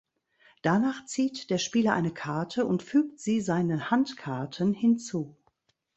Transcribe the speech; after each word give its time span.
Danach 0.63 1.05
zieht 1.05 1.51
der 1.51 1.59
Spieler 1.59 1.93
eine 1.93 2.11
Karte 2.11 2.65
und 2.65 2.81
fügt 2.81 3.19
sie 3.19 3.39
seinen 3.39 3.91
Handkarten 3.91 4.73
hinzu. 4.73 5.37